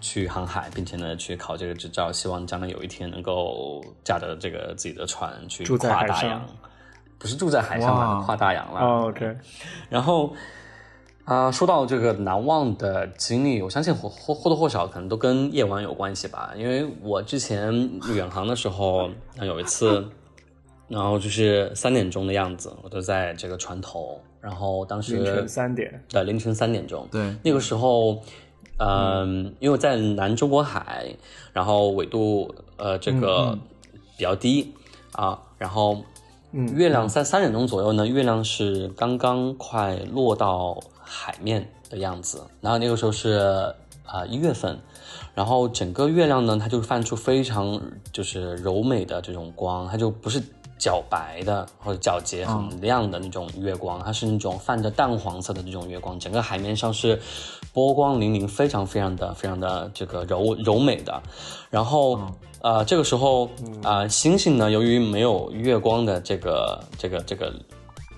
[0.00, 6.42] 去航海，并且呢去考这个执照，希望将来有一天能够驾着这个自己的船去跨大洋，
[7.18, 8.80] 不是住在海上嘛，跨大洋了。
[9.08, 9.36] OK。
[9.90, 10.32] 然后
[11.24, 17.70] 啊，说到这个难忘的经历，我相信或或或多或少可能都跟夜晚有关系吧，因为我之前
[18.14, 19.10] 远航的时候，
[19.42, 20.10] 有一次。
[20.90, 24.20] 然后就是三点钟的样子，我都在这个船头。
[24.40, 27.06] 然后当时凌晨三点，对，凌晨三点钟。
[27.12, 28.20] 对，那个时候，
[28.78, 31.14] 嗯，因为在南中国海，
[31.52, 33.56] 然后纬度呃这个
[34.16, 34.74] 比较低
[35.12, 36.02] 啊，然后
[36.52, 42.42] 月亮在三点钟左右呢，月亮是刚刚快落到海面的样子。
[42.60, 43.74] 然后那个时候是
[44.04, 44.78] 啊一月份。
[45.32, 47.80] 然后整个月亮呢，它就泛出非常
[48.12, 50.42] 就是柔美的这种光，它就不是
[50.80, 57.20] 皎白的或者皎洁很亮的那种月光，它是那种泛着淡黄色的那种月光，整个海面上是
[57.72, 61.22] 波光粼粼，非常非常的非常的这个柔柔美的。
[61.68, 62.18] 然后
[62.62, 63.48] 呃，这个时候
[63.84, 67.52] 啊、星星呢，由于没有月光的这个这个这个。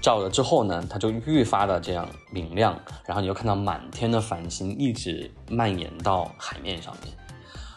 [0.00, 7.14] 照了之后呢，它就愈发的这样明亮，然后你就看到满天的繁星一直蔓延到海面上面。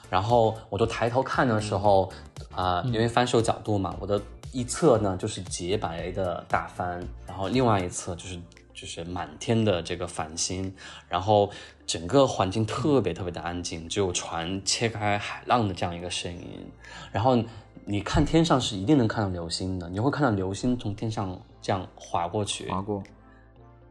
[0.09, 2.11] 然后我就抬头看的时候，
[2.55, 4.19] 啊、因为翻手角度嘛，我的
[4.55, 8.39] 一侧呢就是洁白的大帆，然后另外一侧就是
[8.73, 10.73] 就是满天的这个繁星，
[11.09, 11.51] 然后
[11.85, 16.65] 整个环境特别特别的安静，只有船切开海浪的这样一个声音。
[17.11, 17.37] 然后
[17.83, 23.03] 你看天上是一定能看到流星的，你会看到流星从天上这样划过去，划过，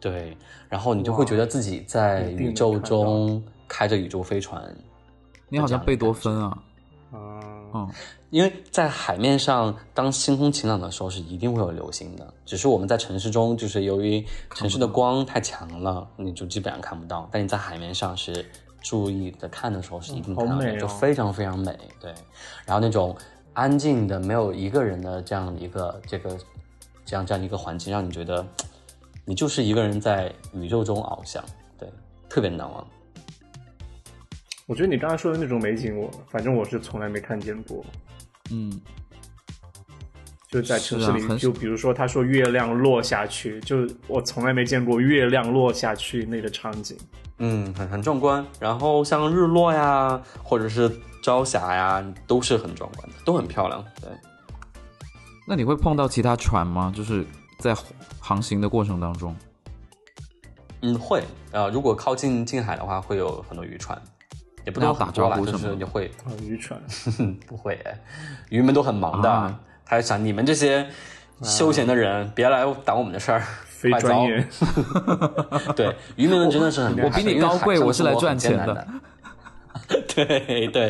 [0.01, 0.35] 对，
[0.71, 4.75] 然后你就会觉得自己在宇宙中开着宇宙飞船，
[5.51, 6.59] 你好像贝多芬啊，
[7.13, 7.91] 啊，嗯，
[8.31, 17.29] 因为在海面上，当星空晴朗的时候是一定会有流星的，只是我们在城市中，就是由于城市的光太强了，你就基本上看不到。
[17.33, 18.49] 但你在海面上是
[18.81, 21.77] 注意的看的时候，是一定看到的，就非常非常美。
[22.01, 22.15] 对，
[22.65, 23.17] 然后那种
[23.55, 26.39] 安静的、没有一个人的这样的一个这个
[27.05, 28.47] 这样这样一个环境，让你觉得
[29.27, 31.43] 你就是一个人在宇宙中翱翔，
[31.77, 31.89] 对，
[32.29, 32.87] 特别难忘。
[34.67, 37.85] 我觉得你刚才说的那种美景，我反正我是从来没看见过。
[38.51, 38.81] 嗯，
[40.49, 46.97] 就是在城市里，啊就比如说他说月亮落下去，就我从来没见过月亮落下去那个场景。
[47.39, 48.45] 嗯，很很壮观。
[48.59, 50.91] 然后像日落呀，或者是
[51.23, 53.85] 朝霞呀，都是很壮观的，都很漂亮。
[54.01, 54.09] 对，
[55.47, 56.93] 那你会碰到其他船吗？
[56.97, 57.27] 就是
[57.59, 57.77] 在
[58.19, 59.37] 航行的过程当中，
[60.81, 61.23] 嗯，会。
[61.51, 64.01] 呃，如果靠近近海的话，会有很多渔船，
[64.65, 66.11] 也不能打很多啦，就招呼什么的是你会。
[66.25, 66.79] 啊，愚蠢，
[67.47, 67.79] 不会，
[68.51, 69.31] 渔民都很忙的。
[69.31, 70.87] 啊他想你们这些
[71.43, 73.43] 休闲的人，别来挡我们的事儿。
[73.67, 74.43] 非专业。
[75.77, 78.87] 对，渔民们真的是很我比你高贵我是来赚钱的的。
[80.15, 80.89] 对对，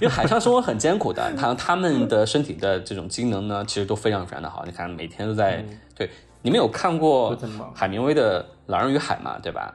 [0.00, 4.64] 因为海上生活很艰苦的，他他们的身体的这种机能呢，其实都非常非常的好。
[4.64, 5.64] 你看，每天都在、
[5.96, 6.08] 对。
[6.42, 7.36] 你们有看过
[7.74, 9.36] 海明威的《老人与海》吗？
[9.42, 9.74] 对吧？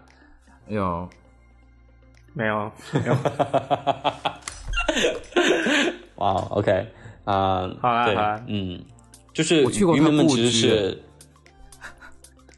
[0.68, 1.10] 有
[2.34, 3.18] 没有，没有。
[6.16, 6.88] 哇、o k
[7.24, 8.84] 啊、对好啊好啊，嗯，
[9.34, 11.04] 就是我去过他渔民们其实故居是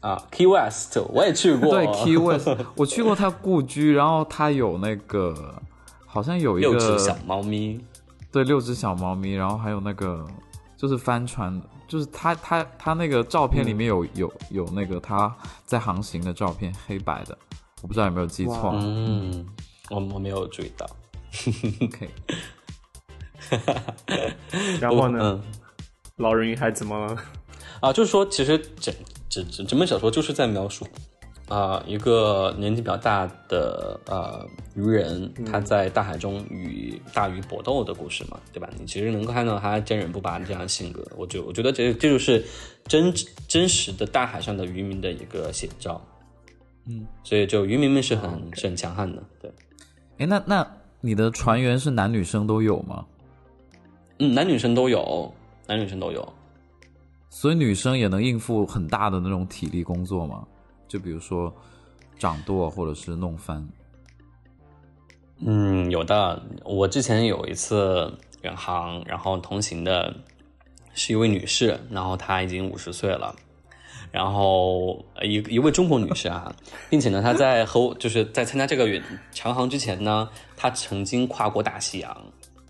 [0.00, 5.54] 啊，Key West 我也去过，对 Key West，我去过他故居，然后他有那个
[6.06, 7.82] 好像有一六只小猫咪，
[8.30, 10.26] 对六只小猫咪，然后还有那个
[10.76, 15.34] 就是帆船，就是他他他那个照片里面有、有有那个他
[15.64, 17.36] 在航行的照片，黑白的，
[17.84, 18.72] 我不知道有没有记错。
[18.80, 19.44] 嗯，
[19.90, 20.86] 我我没有注意到。
[21.82, 22.08] OK，
[24.80, 25.42] 然后呢，嗯
[26.16, 27.14] 老人与海怎么了？
[27.80, 28.94] 啊，就是说，其实整
[29.28, 30.88] 整整整本小说就是在描述
[31.48, 38.66] 啊、一个年纪比较大的呃渔人，他在大海中与大鱼搏斗的故事嘛，对吧？
[38.80, 42.42] 你其实能够看到他坚韧不拔的这样的性格，我就我觉得这这就是
[42.86, 43.12] 真
[43.46, 46.00] 真实的大海上的渔民的一个写照。
[46.86, 49.50] 嗯，所以就渔民们是很、是很强悍的，对。
[50.18, 50.66] 哎，那那
[51.00, 53.04] 你的船员是男女生都有吗？
[54.18, 55.32] 嗯，男女生都有，
[55.66, 56.32] 男女生都有。
[57.30, 60.46] 所以女生也能应付很大的那种体力工作吗？
[60.86, 61.52] 就比如说
[62.18, 63.66] 掌舵或者是弄帆。
[65.38, 66.40] 嗯，有的。
[66.64, 70.14] 我之前有一次远航，然后同行的
[70.94, 73.34] 是一位女士，然后她已经五十岁了，
[74.14, 76.54] 然后呃一一位中国女士啊，
[76.88, 82.16] 并且呢，她在和我就是在参加这个远长航之前呢，她曾经跨过大西洋，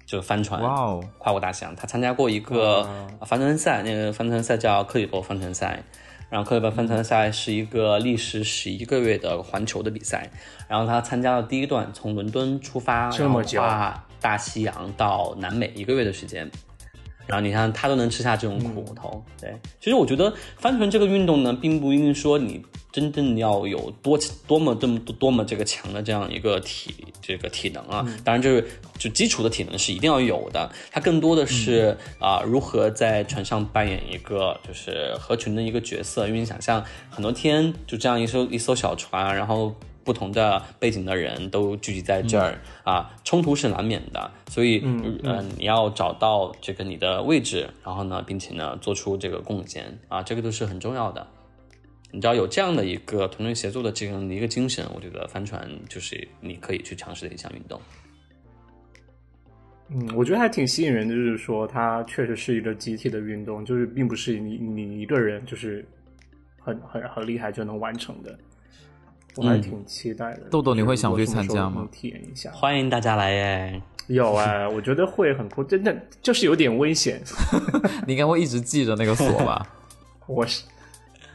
[0.07, 0.63] 就是帆船。
[0.63, 2.89] 哇哦，跨过大西洋，她参加过一个
[3.27, 5.83] 帆船赛，那个帆船赛叫克里伯帆船赛。
[6.31, 10.31] 然后克里伯帆船赛是一个历时十一个月的环球的比赛。
[10.67, 16.51] 然后他参加了第一段，从伦敦出发，这么久跨大西洋到南美一个月的时间。
[17.27, 19.55] 然后你看他都能吃下这种苦头，对。
[19.81, 28.07] 其实我觉得帆船这个运动呢，并不一定说你真正要有多多么这么多多么这个强的这样一个体这个体能啊。
[28.23, 28.65] 当然，就是
[28.99, 30.71] 就基础的体能是一定要有的。
[30.91, 36.27] 它更多的是啊、如何在船上扮演一个就是合群的一个角色。
[36.27, 39.75] 因为你想象很多天就这样一艘一艘小船，然后。
[40.05, 51.27] 不同的背景的人都聚集在这儿、啊，冲突是难免的，所以嗯、呃，你要找到这个你的位置，然后呢，并且呢，做出这个贡献啊，这个都是很重要的。
[52.13, 57.81] 你知道有这样的一个团队协作的这样的一个精神，我觉得帆船就是你可以去尝试的一项运动。
[59.88, 65.85] 嗯，我觉得还挺吸引人的，就是说它确实是一个集体的运动，就是并不是你你一个人就是
[66.61, 68.38] 很很很厉害就能完成的。
[69.37, 70.43] 我还挺期待的。
[70.51, 72.51] 豆豆，你会想去参加吗体验一下？
[72.53, 73.83] 欢迎大家来耶！
[74.07, 77.21] 有哎，我觉得会很酷，真的就是有点危险。
[78.07, 79.67] 你应该会一直记着那个锁吧？
[80.27, 80.63] 我是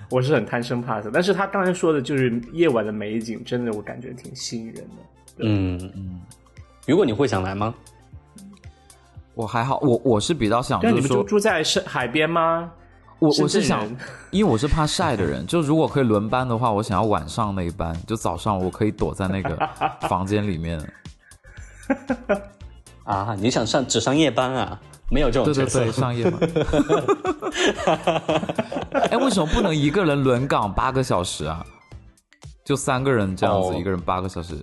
[0.09, 4.83] 我是很贪生怕死，但是他刚才说的就是夜晚的美景，真的我感觉挺吸引人的。
[5.39, 6.21] 嗯嗯，
[6.87, 7.73] 如果你会想来吗？
[9.35, 12.71] 我还好，我我是比较想，对，就是，你们就住在是海边吗？
[13.19, 13.85] 我我是想，
[14.31, 19.57] 因为我是怕晒的人，就如果可以轮班的话，我想要晚上那一班，就早上我可以躲在那个
[20.07, 20.79] 房间里面。
[23.03, 24.79] 啊，你想上只上夜班啊？
[25.11, 25.79] 没有这种角色。
[25.79, 26.39] 对对对，上夜班。
[29.11, 31.65] 哎，为什么不能一个人轮岗八个小时啊？
[32.63, 34.55] 就三个人这样子，哦一个人八个小时。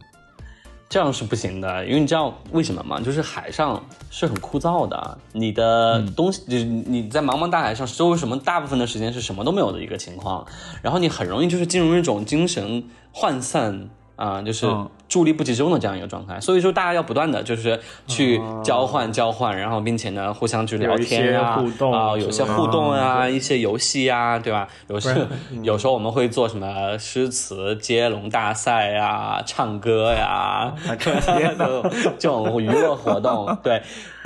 [0.88, 3.00] 这样是不行的，因为你知道为什么吗？
[3.00, 10.46] 就是海上是很枯燥的，你的东西你你在茫茫大海上，周围什么大部分的时间是什么都没有的一个情况，
[10.82, 14.66] 然后你很容易就是进入一种精神涣散啊、就是
[15.08, 16.40] 注意力不集中的这样一个状态。
[16.40, 24.68] 所以说，大家要不断的就是去交换交换，然后并且呢互相去聊天啊，啊、有些互动啊，一些游戏啊，对吧？
[24.88, 25.26] 有时
[25.62, 33.82] 有时候我们会做什么诗词接龙大赛呀、唱歌呀，这种 这种娱乐活动， 对，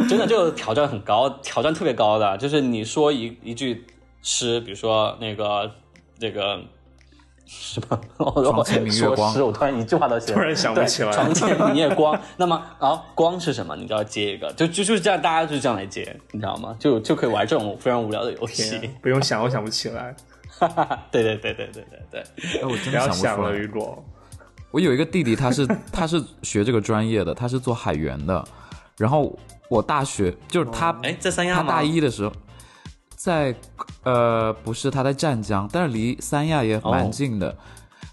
[0.08, 3.84] 真的这个挑战很高，挑战特别高的，就是你说一一句
[4.22, 5.70] 诗，比如说那个
[6.18, 6.60] 这个。
[7.52, 8.00] 什么？
[8.18, 13.74] 我 床前明月光说诗，我突然一句话都写， 突然想不起来床前明月光，那么啊，光是什么？
[13.74, 16.76] 你就要接一个，就就就是这样，大家就是这样来接，你知道吗？
[16.78, 20.14] 就就可以玩这种非常无聊的游戏天。，不用想，我想不起来。
[21.10, 23.58] 对对对对对对对，哎，我真不的想不要想了，出来。
[23.58, 24.04] 雨果。
[24.70, 28.44] 我有一个弟弟，他是他是学这个专业的，他是做海员的。
[28.96, 29.36] 然后
[29.68, 31.62] 我大学就是他，哎，在三亚吗？
[31.62, 32.32] 他大一的时候，
[33.22, 33.54] 在
[34.02, 37.54] 呃不是他在湛江，但是离三亚也蛮哦近的。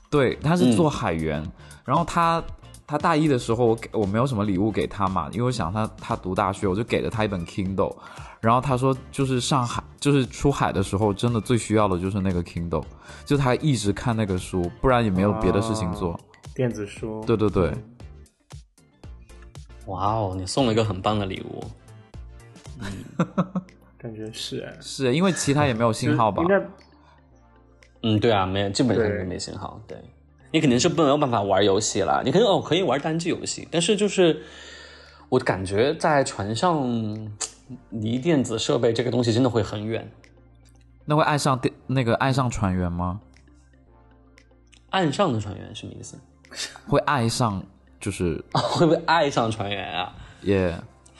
[0.10, 1.42] 对，他是做海员，
[1.86, 2.44] 然后他
[2.86, 7.96] 他大一的时候，我给我没有什么礼物给他嘛，因为我想他他读大学，我就给了他一本 Kindle。
[8.42, 12.84] 然后他说，就是上海，就是出海的时候，真的最需要的就是那个 Kindle，
[13.24, 16.20] 就他一直看那个书，不然也没有别的事情做。
[16.54, 17.74] 电子书，对对对，
[19.86, 21.64] 哇哦，你送了一个很棒的礼物。
[23.98, 26.48] 感觉是哎，是因为其他也没有信号吧应？
[26.48, 26.62] 该
[28.04, 29.82] 嗯，对啊，没有，基本上对是没信号。
[29.88, 29.98] 对，
[30.52, 32.22] 你肯定是没有办法玩游戏了。
[32.24, 34.44] 你可以哦，可以玩单机游戏，但是就是
[35.30, 36.88] 我感觉在船上
[37.90, 40.10] 离电子设备这个东西真的会很远。
[41.06, 43.20] 那会爱上电那个爱上船员吗？
[44.92, 46.18] 岸上的船员什么意思？
[46.88, 47.62] 会爱上
[48.00, 50.16] 就是会不会爱上船员啊？
[50.42, 50.74] 也、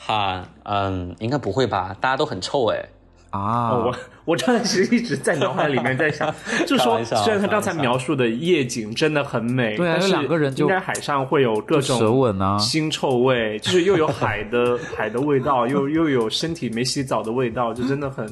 [0.08, 1.94] 哈，嗯，应该不会吧？
[2.00, 2.84] 大家都很臭哎。
[3.30, 3.84] 啊，哦，
[4.24, 6.34] 我我刚才其实一直在脑海里面在想，
[6.66, 18.26] 就说虽然他刚才描述的夜景真的很美，对啊但是两个人就应该海上会有各种舌吻啊腥臭味，就是又有海的 海的味道，又又有身体没洗澡的味道，就真的很，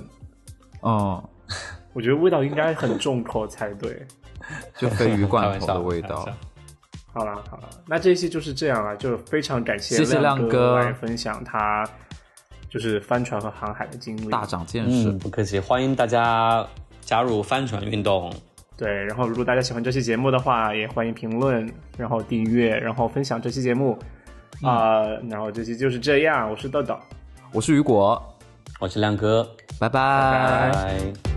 [0.81, 1.23] 嗯，
[1.93, 4.01] 我觉得味道应该很重口才对。
[4.79, 6.27] 就鲱鱼罐头的味道。
[7.17, 11.83] 好了好了，那这一期就是这样了，就非常感谢谢谢亮亮哥来分享他
[12.69, 14.27] 就是帆船和航海的经历。
[14.29, 15.09] 大长见识。
[15.09, 16.67] 嗯，不客气，欢迎大家
[17.01, 18.31] 加入帆船运动。
[18.77, 23.99] 对，然后如果大家喜欢这期节目的话，也欢迎评论，然后订阅，然后分享这期节目。
[24.63, 26.99] 啊、然后这期就是这样，我是豆豆。
[27.53, 28.23] 我是雨果，
[28.79, 29.43] 我是亮哥，
[29.79, 31.36] 拜拜拜。